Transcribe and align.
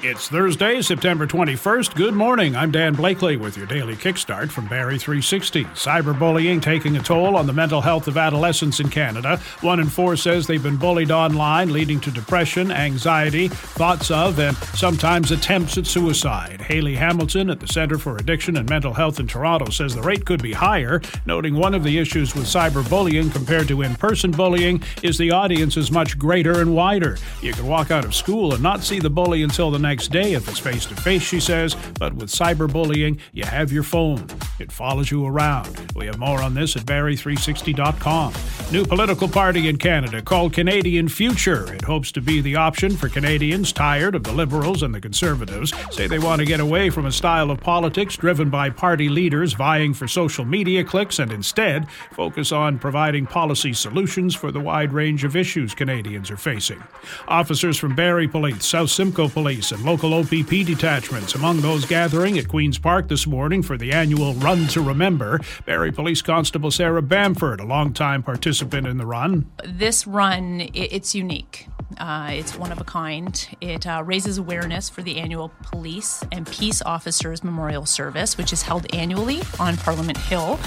It's 0.00 0.28
Thursday, 0.28 0.80
September 0.80 1.26
21st. 1.26 1.96
Good 1.96 2.14
morning. 2.14 2.54
I'm 2.54 2.70
Dan 2.70 2.94
Blakely 2.94 3.36
with 3.36 3.56
your 3.56 3.66
daily 3.66 3.96
kickstart 3.96 4.48
from 4.48 4.68
Barrie 4.68 4.96
360. 4.96 5.64
Cyberbullying 5.64 6.62
taking 6.62 6.96
a 6.96 7.02
toll 7.02 7.36
on 7.36 7.48
the 7.48 7.52
mental 7.52 7.80
health 7.80 8.06
of 8.06 8.16
adolescents 8.16 8.78
in 8.78 8.90
Canada. 8.90 9.38
One 9.60 9.80
in 9.80 9.88
four 9.88 10.14
says 10.14 10.46
they've 10.46 10.62
been 10.62 10.76
bullied 10.76 11.10
online, 11.10 11.72
leading 11.72 11.98
to 12.02 12.12
depression, 12.12 12.70
anxiety, 12.70 13.48
thoughts 13.48 14.12
of, 14.12 14.38
and 14.38 14.56
sometimes 14.56 15.32
attempts 15.32 15.76
at 15.78 15.86
suicide. 15.88 16.60
Haley 16.60 16.94
Hamilton 16.94 17.50
at 17.50 17.58
the 17.58 17.66
Centre 17.66 17.98
for 17.98 18.18
Addiction 18.18 18.56
and 18.56 18.70
Mental 18.70 18.94
Health 18.94 19.18
in 19.18 19.26
Toronto 19.26 19.68
says 19.68 19.96
the 19.96 20.02
rate 20.02 20.24
could 20.24 20.40
be 20.44 20.52
higher, 20.52 21.02
noting 21.26 21.56
one 21.56 21.74
of 21.74 21.82
the 21.82 21.98
issues 21.98 22.36
with 22.36 22.44
cyberbullying 22.44 23.32
compared 23.32 23.66
to 23.66 23.82
in 23.82 23.96
person 23.96 24.30
bullying 24.30 24.80
is 25.02 25.18
the 25.18 25.32
audience 25.32 25.76
is 25.76 25.90
much 25.90 26.16
greater 26.16 26.60
and 26.60 26.72
wider. 26.72 27.18
You 27.42 27.52
can 27.52 27.66
walk 27.66 27.90
out 27.90 28.04
of 28.04 28.14
school 28.14 28.54
and 28.54 28.62
not 28.62 28.84
see 28.84 29.00
the 29.00 29.10
bully 29.10 29.42
until 29.42 29.72
the 29.72 29.78
next 29.80 29.87
day 29.96 30.34
if 30.34 30.48
it's 30.48 30.58
face 30.58 30.86
to 30.86 30.94
face, 30.94 31.22
she 31.22 31.40
says, 31.40 31.76
but 31.98 32.12
with 32.14 32.28
cyberbullying, 32.28 33.18
you 33.32 33.44
have 33.44 33.72
your 33.72 33.82
phone. 33.82 34.26
It 34.58 34.70
follows 34.70 35.10
you 35.10 35.26
around. 35.26 35.92
We 35.96 36.06
have 36.06 36.18
more 36.18 36.42
on 36.42 36.54
this 36.54 36.76
at 36.76 36.82
Barrie360.com. 36.82 38.32
New 38.70 38.84
political 38.84 39.26
party 39.26 39.66
in 39.66 39.78
Canada 39.78 40.20
called 40.20 40.52
Canadian 40.52 41.08
Future. 41.08 41.72
It 41.72 41.84
hopes 41.84 42.12
to 42.12 42.20
be 42.20 42.42
the 42.42 42.56
option 42.56 42.98
for 42.98 43.08
Canadians 43.08 43.72
tired 43.72 44.14
of 44.14 44.24
the 44.24 44.32
Liberals 44.32 44.82
and 44.82 44.94
the 44.94 45.00
Conservatives, 45.00 45.72
say 45.90 46.06
they 46.06 46.18
want 46.18 46.40
to 46.40 46.44
get 46.44 46.60
away 46.60 46.90
from 46.90 47.06
a 47.06 47.12
style 47.12 47.50
of 47.50 47.60
politics 47.60 48.14
driven 48.18 48.50
by 48.50 48.68
party 48.68 49.08
leaders 49.08 49.54
vying 49.54 49.94
for 49.94 50.06
social 50.06 50.44
media 50.44 50.84
clicks 50.84 51.18
and 51.18 51.32
instead 51.32 51.88
focus 52.12 52.52
on 52.52 52.78
providing 52.78 53.24
policy 53.24 53.72
solutions 53.72 54.34
for 54.34 54.52
the 54.52 54.60
wide 54.60 54.92
range 54.92 55.24
of 55.24 55.34
issues 55.34 55.72
Canadians 55.72 56.30
are 56.30 56.36
facing. 56.36 56.82
Officers 57.26 57.78
from 57.78 57.94
Barrie 57.94 58.28
Police, 58.28 58.66
South 58.66 58.90
Simcoe 58.90 59.30
Police, 59.30 59.72
and 59.72 59.82
local 59.82 60.12
OPP 60.12 60.50
detachments 60.50 61.34
among 61.34 61.62
those 61.62 61.86
gathering 61.86 62.36
at 62.36 62.48
Queen's 62.48 62.78
Park 62.78 63.08
this 63.08 63.26
morning 63.26 63.62
for 63.62 63.78
the 63.78 63.92
annual 63.92 64.34
Run 64.34 64.66
to 64.66 64.82
Remember. 64.82 65.40
Barrie 65.64 65.90
Police 65.90 66.20
Constable 66.20 66.70
Sarah 66.70 67.00
Bamford, 67.00 67.60
a 67.60 67.64
longtime 67.64 68.22
participant 68.22 68.57
in 68.86 68.98
the 68.98 69.06
run. 69.06 69.50
This 69.64 70.06
run, 70.06 70.68
it's 70.74 71.14
unique. 71.14 71.68
Uh, 71.98 72.28
it's 72.32 72.56
one 72.56 72.70
of 72.70 72.80
a 72.80 72.84
kind. 72.84 73.48
It 73.60 73.86
uh, 73.86 74.02
raises 74.04 74.38
awareness 74.38 74.88
for 74.88 75.02
the 75.02 75.18
annual 75.18 75.50
Police 75.62 76.22
and 76.30 76.46
Peace 76.46 76.82
Officers 76.82 77.42
Memorial 77.42 77.86
Service, 77.86 78.36
which 78.36 78.52
is 78.52 78.62
held 78.62 78.86
annually 78.94 79.40
on 79.58 79.76
Parliament 79.76 80.18
Hill 80.18 80.58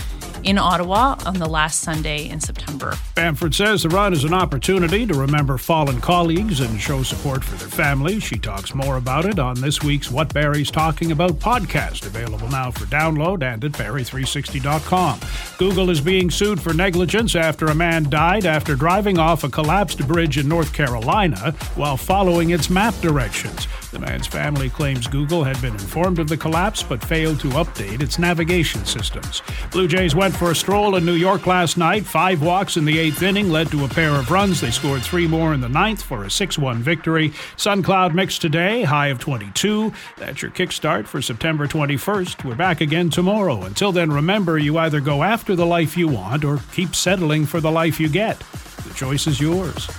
in 0.44 0.58
Ottawa 0.58 1.16
on 1.26 1.36
the 1.36 1.48
last 1.48 1.80
Sunday 1.82 2.30
in 2.30 2.40
September. 2.40 2.96
Bamford 3.16 3.54
says 3.54 3.84
the 3.84 3.90
run 3.90 4.14
is 4.14 4.24
an 4.24 4.34
opportunity 4.34 5.06
to 5.06 5.14
remember 5.14 5.58
fallen 5.58 6.02
colleagues 6.02 6.60
and 6.60 6.80
show 6.80 7.04
support 7.04 7.44
for 7.44 7.56
their 7.56 7.68
families. 7.68 8.24
She 8.24 8.38
talks 8.38 8.74
more 8.74 8.98
about 8.98 9.26
it 9.26 9.40
on 9.40 9.60
this 9.62 9.82
week's 9.82 10.12
What 10.12 10.34
Barrie's 10.34 10.72
Talking 10.72 11.12
About 11.12 11.34
podcast, 11.34 12.06
available 12.06 12.50
now 12.50 12.72
for 12.72 12.86
download 12.86 13.44
and 13.44 13.64
at 13.64 13.72
barrie360.com. 13.72 15.20
Google 15.58 15.90
is 15.90 16.02
being 16.02 16.30
sued 16.30 16.62
for 16.62 16.74
negligence 16.74 17.36
after 17.36 17.68
a 17.68 17.76
man 17.76 18.10
died 18.10 18.46
after 18.46 18.76
driving 18.76 19.18
off 19.18 19.44
a 19.44 19.50
collapsed 19.50 20.08
bridge 20.08 20.38
in 20.38 20.48
North 20.48 20.74
Carolina 20.74 21.52
while 21.76 21.98
following 21.98 22.52
its 22.52 22.70
map 22.70 22.94
directions. 23.02 23.68
The 23.92 24.00
man's 24.00 24.28
family 24.28 24.70
claims 24.70 25.06
Google 25.06 25.44
had 25.44 25.62
been 25.62 25.74
informed 25.74 26.20
of 26.20 26.30
the 26.30 26.38
collapse 26.38 26.82
but 26.82 27.04
failed 27.04 27.42
to 27.42 27.50
update 27.50 28.02
its 28.02 28.18
navigation 28.18 28.86
systems. 28.86 29.42
Blue 29.72 29.88
Jays 29.88 30.16
went 30.32 30.40
for 30.40 30.52
a 30.52 30.56
stroll 30.56 30.96
in 30.96 31.06
New 31.06 31.16
York 31.16 31.46
last 31.46 31.78
night. 31.78 32.06
Five 32.06 32.42
walks 32.42 32.78
in 32.78 32.86
the 32.86 33.00
eighth 33.00 33.22
inning 33.22 33.50
led 33.50 33.70
to 33.72 33.84
a 33.84 33.90
pair 33.90 34.12
of 34.12 34.32
runs. 34.32 34.62
They 34.62 34.72
scored 34.72 35.02
three 35.02 35.28
more 35.28 35.54
in 35.54 35.60
the 35.60 35.68
ninth 35.68 36.02
for 36.02 36.24
a 36.24 36.32
6 36.32 36.58
1 36.58 36.78
victory. 36.78 37.34
Sun 37.58 37.84
cloud 37.84 38.16
mix 38.16 38.38
today, 38.38 38.84
high 38.84 39.08
of 39.08 39.20
22. 39.20 39.92
That's 40.18 40.42
your 40.42 40.52
kickstart 40.52 41.06
for 41.08 41.22
September 41.22 41.68
21st. 41.68 42.46
We're 42.46 42.56
back 42.56 42.80
again 42.80 43.10
tomorrow. 43.10 43.64
Until 43.64 43.92
then, 43.92 44.10
remember 44.10 44.58
you 44.58 44.78
either 44.78 45.02
go 45.02 45.22
after 45.24 45.54
the 45.54 45.66
life 45.66 45.98
you 45.98 46.08
want 46.08 46.46
or 46.46 46.60
keep 46.72 46.96
settling 46.96 47.46
for 47.46 47.60
the 47.60 47.72
life 47.72 48.00
you 48.00 48.08
get. 48.08 48.40
The 48.88 48.94
choice 48.94 49.28
is 49.28 49.42
yours. 49.42 49.90